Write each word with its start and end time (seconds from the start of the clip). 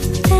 good. 0.00 0.39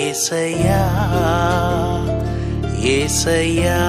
ஏசையா 0.01 0.83
ஏசையா 2.93 3.81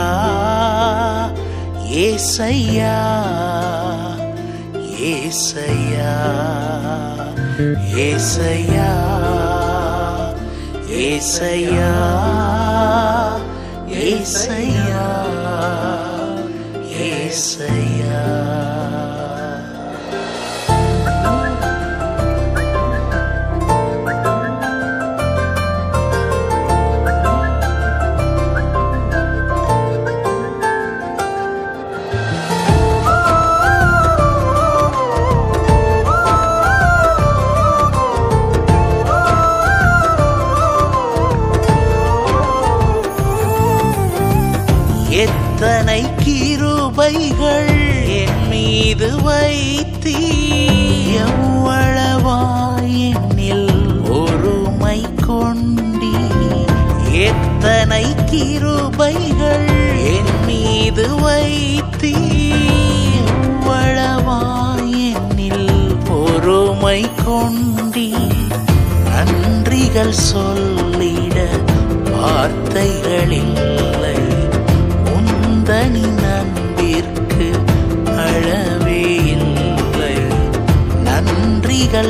ஏசையா 2.03 2.95
ஏசையா 5.11 6.11
ஏசையா 8.07 8.89
ஏசையா 11.03 11.91
ஏசையா 14.03 15.05
ஏசையா 17.09 18.21
மீது 48.91 49.17
வைத்தீ 49.17 50.15
எவ்வளவாய் 51.17 53.13
ஒருமை 54.11 55.05
கொண்டி. 55.27 56.11
எத்தனை 57.11 58.15
கிருபைகள் 58.31 59.71
என் 60.15 60.45
மீது 60.45 61.07
வைத்தீ 61.15 62.13
எவ்வளவாய் 63.21 64.93
என்னில் 65.13 65.95
பொறுமை 66.03 67.09
கொண்டீ. 67.25 68.09
நன்றிகள் 69.05 70.15
சொல்லிட 70.33 71.37
வார்த்தைகளில் 72.11 73.70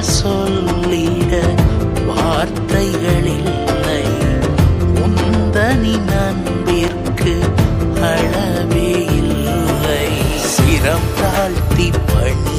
சொல்லிட 0.01 1.34
வார்த்தைகளில்லை. 2.08 4.03
உந்தனி 5.03 5.96
நண்பிற்கு 6.12 7.36
அளவே 8.01 8.91
இல்லை. 9.05 10.08
சிரம் 10.53 11.10
தாழ்த்தி 11.22 11.89
பணி 12.05 12.50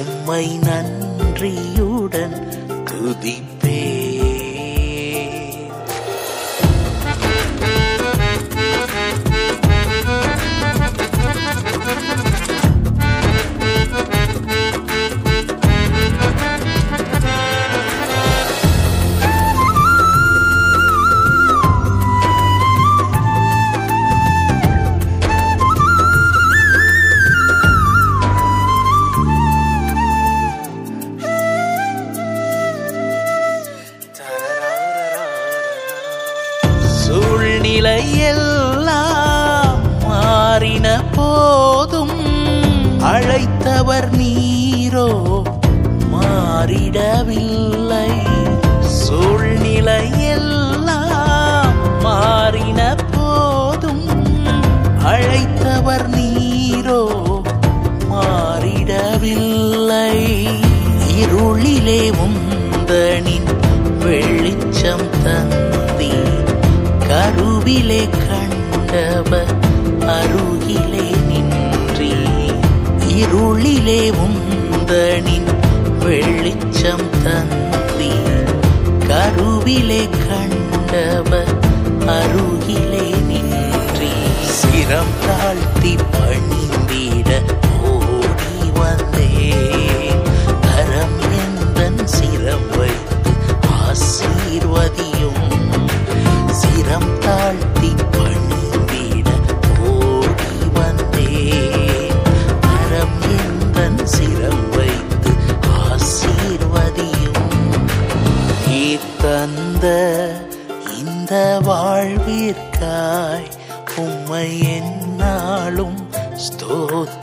உம்மை 0.00 0.44
நன்றியுடன் 0.66 2.36
துதிப்பே 2.90 3.80
கண்டவர் 69.06 69.54
அருகிலே 70.00 71.10
நின்றி. 71.28 72.12
இருளிலே 73.06 74.12
உந்தனின் 74.24 75.50
வெளிச்சம் 75.98 77.10
தந்தி. 77.24 78.10
கருவிலே 79.08 80.08
கண்டவர் 80.28 81.54
அருகிலே 82.06 83.10
நின்றி. 83.26 84.12
சிரம் 84.60 85.14
தாழ்த்தி 85.26 85.96
பணிந்திட 86.12 87.30
ஓடி 87.84 88.70
வந்தே. 88.74 89.54
கரம் 90.60 91.18
எந்தன் 91.44 92.04
சிரம் 92.04 92.78
வைத்து 92.78 93.30
ஆசீர்வதியும். 93.84 95.42
சிரம் 96.50 97.18
தாழ்த்தி 97.18 97.75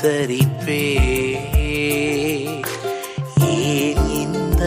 தரிப்பே 0.03 0.83
ஏன் 3.49 4.01
இந்த 4.13 4.63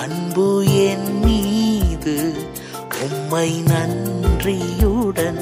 அன்பு 0.00 0.48
என் 0.84 1.10
மீது 1.20 2.16
உம்மை 3.04 3.48
நன்றியுடன் 3.62 5.40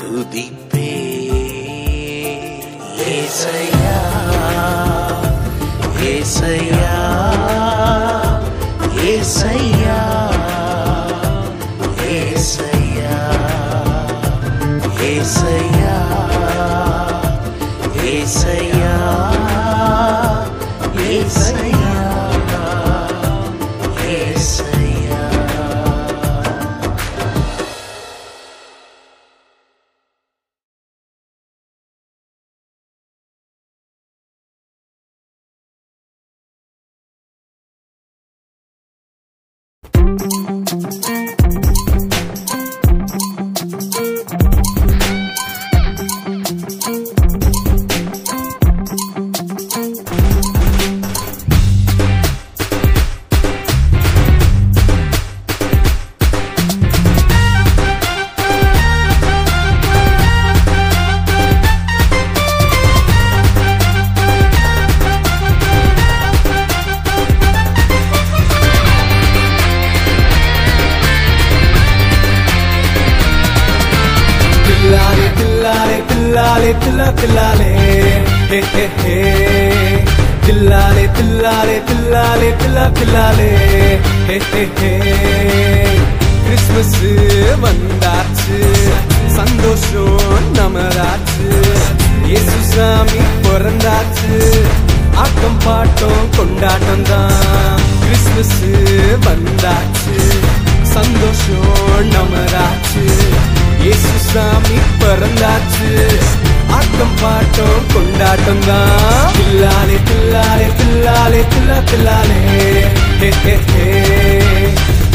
துதிப்பே? 0.00 0.90
ஏசையா 3.10 3.98
ஏசையா 6.10 6.94
ஏசையா. 9.08 9.95
பில்லாலே 81.16 81.76
பில்லாலே 81.78 82.50
பில்லா 82.60 82.84
பில்லாலே 82.98 83.50
கிறிஸ்மஸ் 86.44 86.98
வந்தாச்சு. 87.62 88.58
சந்தோஷம் 89.36 90.46
நமதாச்சு. 90.54 91.46
இயேசு 92.26 92.58
சாமி 92.72 93.20
பிறந்தாச்சு. 93.44 94.32
ஆட்டம் 95.14 95.58
பாட்டம் 95.66 96.24
கொண்டாட்டம் 96.36 97.02
தான் 97.02 97.80
கிறிஸ்மஸ் 98.02 98.58
வந்தாச்சு. 99.26 100.16
சந்தோஷம் 100.94 102.10
நமதாச்சு. 102.14 103.04
இயேசு 103.80 104.14
சாமி 104.32 104.78
பிறந்தாச்சு. 105.00 105.90
ஆட்டம் 106.70 107.14
பாட்டம் 107.22 107.84
கொண்டாட்டம் 107.94 108.62
தான் 108.66 109.32
தில்லாலே 109.36 109.96
தில்லாலே 110.08 110.66
தில்லாலே 110.80 111.40
தில்லா 111.52 111.78
தில்லாலே 111.90 112.38
ஹே 113.20 113.30
ஹே 113.42 113.54
ஹே 113.68 113.84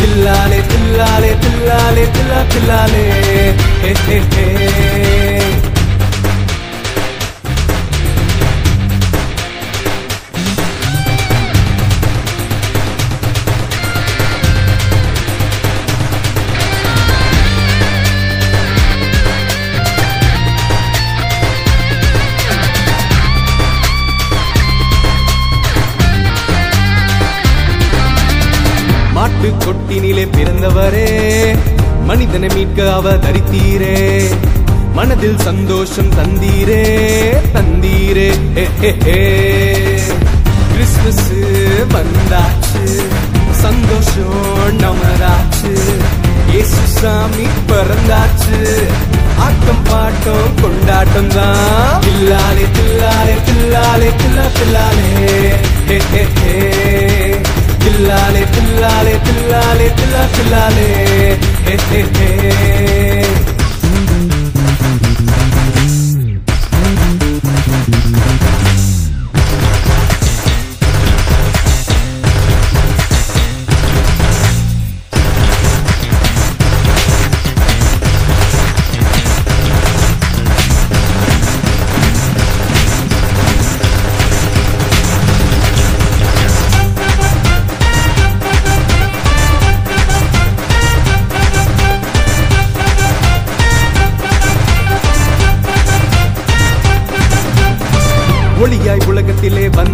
தில்லாலே 0.02 0.60
தில்லாலே 29.42 29.58
மாட்டு 29.58 29.66
கொட்டினிலே 29.66 30.28
பிறந்தவரே. 30.38 31.56
மனிதனை 32.06 32.50
மீட்க 32.56 32.94
அவதரித்தீரே 32.94 34.30
மனதில் 34.94 35.40
சந்தோஷம் 35.40 36.10
தந்தீரே 36.10 36.84
தந்தீரே. 37.54 38.30
கிறிஸ்துமஸ் 40.72 41.32
வந்தாச்சு 41.94 42.84
சந்தோஷம் 43.52 44.78
நமராச்சு. 44.80 45.74
இயேசு 46.52 46.84
சாமி 46.86 47.48
பிறந்தாச்சு 47.68 48.60
ஆட்டம் 49.38 49.84
பாட்டம் 49.90 50.62
கொண்டாட்டம் 50.62 51.28
தான். 51.28 52.02
தில்லாலே 52.02 52.66
தில்லாலே 52.78 53.36
தில்லாலே 53.48 54.12
தில்லா 54.22 54.46
தில்லாலே. 54.58 55.10
ஹே 55.88 55.98
ஹே 56.12 56.28
ஹே. 56.40 56.56
தில்லாலே 57.84 58.44
தில்லாலே 58.56 59.14
தில்லாலே 59.28 59.88
தில்லா 60.00 60.24
தில்லாலே 60.36 60.88
ஹே 61.68 61.76
ஹே 61.90 62.02
ஹே 62.18 62.30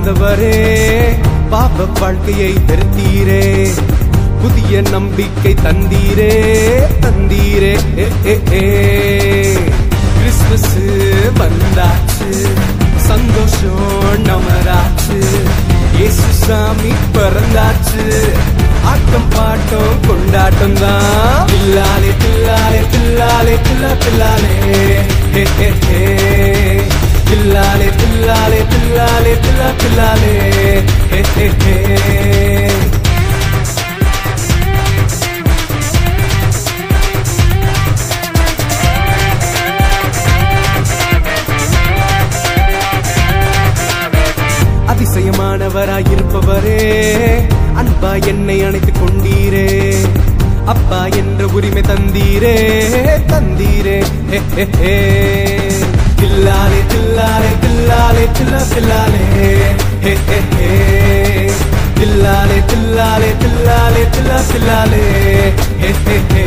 ஆண்டவரே 0.09 0.57
பாப 1.51 1.85
வாழ்க்கையை 1.99 2.51
வெறுத்தீரே 2.67 3.41
புதிய 4.41 4.81
நம்பிக்கை 4.93 5.51
தந்தீரே 5.63 6.29
தந்தீரே. 7.03 7.71
கிறிஸ்துமஸ் 10.13 10.69
வந்தாச்சு 11.39 12.29
சந்தோஷம் 13.07 13.83
நமராச்சு. 14.29 15.19
இயேசு 15.97 16.29
சாமி 16.43 16.93
பிறந்தாச்சு 17.17 18.05
ஆட்டம் 18.93 19.29
பாட்டம் 19.35 19.99
கொண்டாட்டம் 20.07 20.77
தான். 20.83 21.43
பில்லாலே 21.51 22.13
பில்லாலே 22.23 22.81
பில்லாலே 22.95 23.57
பில்லா 23.67 23.91
பில்லாலே 24.05 24.53
ஹே 25.35 25.43
ஹே 25.59 25.69
ஹே. 25.87 26.01
தில்லாலே 27.29 27.89
தில்லாலே 28.00 28.62
தில்லாலே 28.72 29.34
தில்லா 29.43 29.69
தில்லாலே. 29.81 30.34
ஹே 31.10 31.22
ஹே 31.36 31.51
ஹே. 31.63 31.75
அதிசயமானவராயிருப்பவரே 45.48 46.79
அன்பா 47.75 48.25
என்னை 48.27 48.63
அணைத்துக் 48.63 48.96
கொண்டீரே. 49.01 49.96
அப்பா 50.65 51.05
என்ற 51.05 51.47
உரிமை 51.47 51.82
தந்தீரே 51.82 52.56
தந்தீரே. 53.28 54.04
ஹே, 54.30 54.41
ஹே, 54.56 54.67
ஹே. 54.80 55.57
தில்லாலே 56.19 56.82
தில்லாலே 56.91 57.51
தில்லாலே 57.63 58.25
தில்லா 58.38 58.62
தில்லாலே 58.73 59.21
ஹே, 60.01 60.13
ஹே, 60.27 60.39
ஹே. 60.56 60.69
தில்லாலே 61.99 62.58
தில்லாலே 62.71 63.30
தில்லாலே 63.41 64.03
தில்லா 64.15 64.39
தில்லாலே 64.51 65.03
ஹே, 65.82 65.91
ஹே, 66.06 66.17
ஹே. 66.34 66.45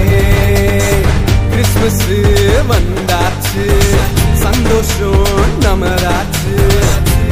கிறிஸ்துமஸ் 1.51 2.03
வந்தாச்சு. 2.67 3.65
சந்தோஷம் 4.35 5.25
நமராச்சு. 5.61 6.55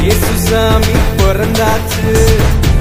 இயேசு 0.03 0.35
சாமி 0.48 0.94
பிறந்தாச்சு. 1.18 2.07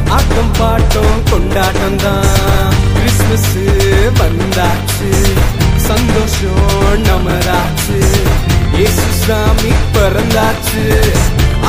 ஆட்டம் 0.10 0.52
பாட்டம் 0.60 1.24
கொண்டாட்டம் 1.32 1.98
தான் 1.98 2.74
கிறிஸ்மஸ் 2.96 3.52
வந்தாச்சு. 4.20 5.10
சந்தோஷம் 5.88 7.02
நமராச்சு. 7.10 8.00
இயேசு 8.78 9.06
சாமி 9.22 9.72
பிறந்தாச்சு 9.94 10.84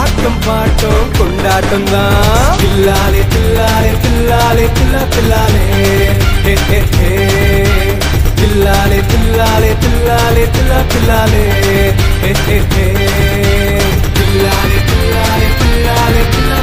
ஆட்டம் 0.03 0.41
பாட்டம் 0.47 1.07
கொண்டாட்டம் 1.19 1.87
தான் 1.93 2.59
தில்லாலே 2.63 3.23
தில்லாலே 3.35 3.93
தில்லாலே 4.05 4.67
தில்லா 4.79 5.03
தில்லாலே 5.15 5.65
ஹே 6.45 6.55
ஹே 6.69 6.81
ஹே 6.93 7.13
தில்லாலே 8.41 9.01
தில்லாலே 9.13 9.73
தில்லாலே 9.85 10.45
தில்லா 10.57 10.81
தில்லாலே 10.95 11.43
ஹே 12.23 12.33
ஹே 12.43 12.59
ஹே 12.75 12.87
தில்லாலே 14.19 14.79
தில்லாலே 14.91 15.49
தில்லாலே 15.61 16.23
தில்லா 16.35 16.59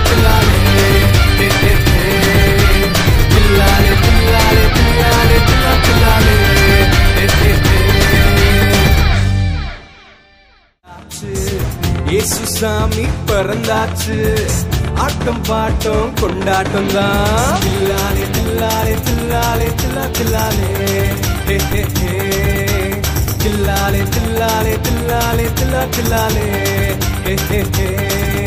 சாமி 12.60 13.06
பிறந்தாச்சு. 13.28 14.48
ஆட்டம் 14.96 15.44
பாட்டம் 15.44 16.14
கொண்டாட்டம் 16.22 16.88
தான். 16.94 17.60
தில்லாலே 17.62 18.26
தில்லாலே 18.36 18.96
தில்லாலே 19.08 19.68
தில்லா 19.82 20.06
தில்லாலே. 20.12 20.70
தில்லாலே 23.44 24.04
தில்லாலே 24.16 24.80
தில்லாலே 24.82 25.50
தில்லா 25.54 25.88
தில்லாலே. 25.90 26.48
ஹே 27.24 27.36
ஹே 27.50 27.66
ஹே. 27.78 27.88
தில்லாலே 27.88 28.45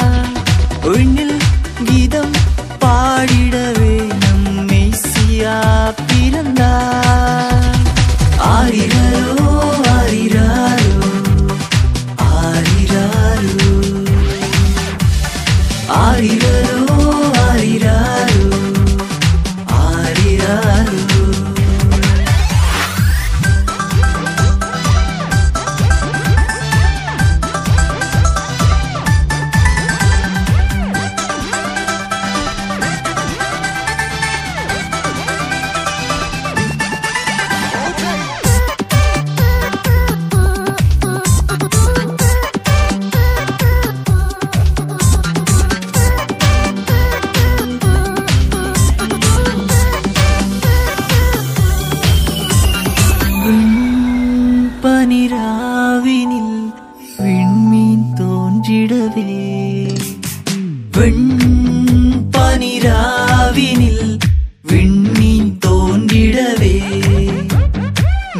வெண் 60.99 62.31
பனிராவினில் 62.31 64.19
விண்ணின் 64.63 65.59
தோன்றிடவே. 65.67 66.83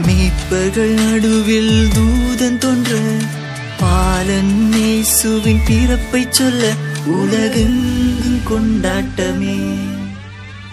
மீட்பர்கள் 0.07 0.89
நடுவில் 0.89 1.89
தூதன் 1.89 2.59
தோன்ற 2.59 2.99
பாலன் 3.79 4.73
நேசுவின் 4.75 5.61
பிறப்பை 5.67 6.27
சொல்ல 6.31 6.73
உலகெங்கும் 7.07 8.41
கொண்டாட்டமே. 8.45 9.77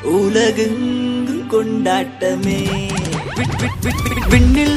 உலகெங்கும் 0.04 1.48
கொண்டாட்டமே. 1.52 2.68
விண்ணில் 4.30 4.75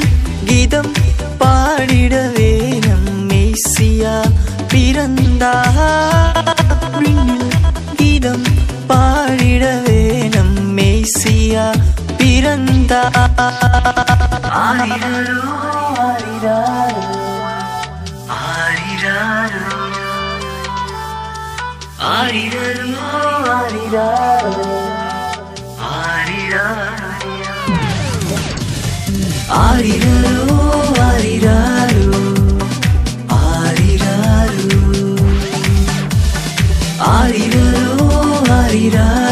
கீதா 12.89 13.01
ஆரிராரோ 14.59 15.41
ஆரிராரோ 16.05 17.03
ஆரிராரோ 18.37 19.75
ஆரிராரோ 22.09 23.05
ஆரிராரோ 23.69 24.65
ஆரிராரோ 25.99 27.05
ஆரிராரோ 30.99 32.19
ஆரிராரோ 33.39 34.79
ஆரிராரோ 37.09 38.07
ஆரிராரோ. 38.57 39.28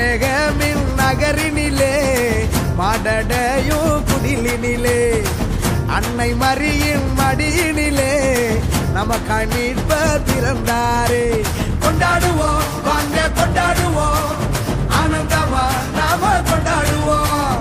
உலகமில் 0.00 0.84
நகரினிலே 0.98 1.94
மாடடையும் 2.78 3.98
குடிலினிலே 4.08 5.00
அன்னை 5.96 6.28
மரியின் 6.34 7.08
மடியினிலே 7.18 8.14
நமக்கு 8.94 9.32
அணிப்பர் 9.32 10.24
பிறந்தாரே 10.28 11.26
கொண்டாடுவோம் 11.84 12.64
வாங்க 12.86 13.26
கொண்டாடுவோம். 13.38 14.40
ஆனந்தமா 15.00 15.66
நாம 15.98 16.32
கொண்டாடுவோம். 16.50 17.59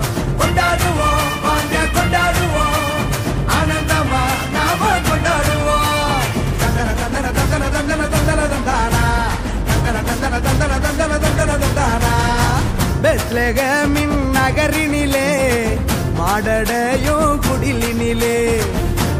அடடையும் 16.39 17.39
குடிலினிலே. 17.39 18.56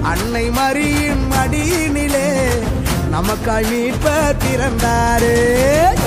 அன்னை 0.02 0.50
மரியின் 0.50 1.28
மடியினிலே. 1.32 2.50
நமக்காய் 3.12 3.70
மீட்ப 3.70 4.34
பிறந்தாரே. 4.34 5.99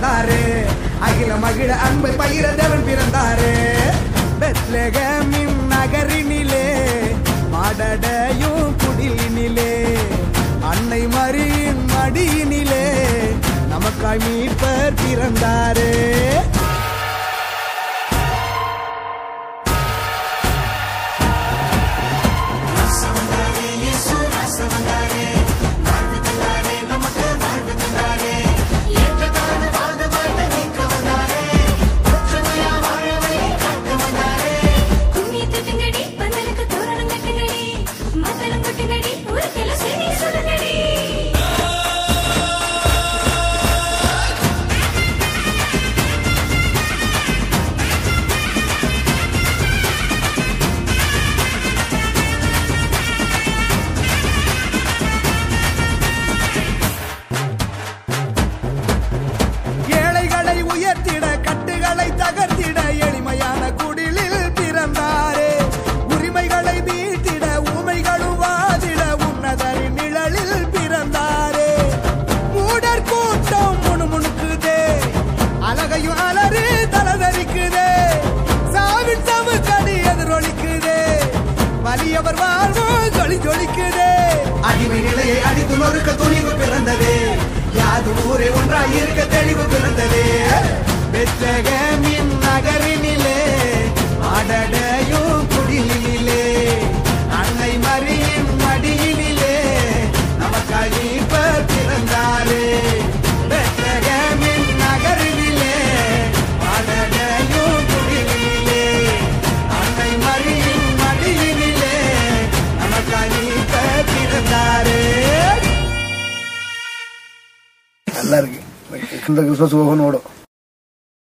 பிறந்தாரு. 0.00 0.66
அகில 1.00 1.36
மகிழ 1.36 1.74
அன்பை 1.74 2.10
பயிர 2.10 2.48
தேவன் 2.48 2.84
பிறந்தாரு. 2.86 3.52
பெத்லகமின் 4.40 5.56
நகரினிலே 5.70 6.66
மாடடையும் 7.52 8.74
குடிலினிலே. 8.82 9.72
அன்னை 10.60 11.06
மரியின் 11.06 11.84
மடியினிலே 11.96 12.86
நமக்காய் 13.72 14.20
மீட்பர் 14.26 14.94
பிறந்தாரே. 15.02 15.92